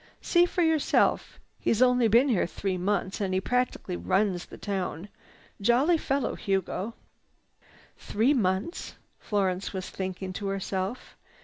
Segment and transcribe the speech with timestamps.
[0.19, 1.39] See for yourself.
[1.59, 5.09] He's only been here three months and he practically runs the town.
[5.61, 6.95] Jolly fellow, Hugo."
[7.97, 11.15] "Three months," Florence was thinking to herself.